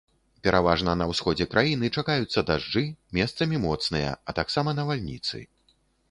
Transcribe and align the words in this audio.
Пераважна 0.45 0.93
на 0.99 1.05
ўсходзе 1.09 1.45
краіны 1.51 1.89
чакаюцца 2.01 2.43
дажджы, 2.47 2.83
месцамі 3.17 3.59
моцныя, 3.67 4.15
а 4.29 4.35
таксама 4.39 4.69
навальніцы. 4.79 5.43